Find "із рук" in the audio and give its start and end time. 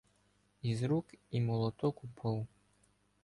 0.61-1.13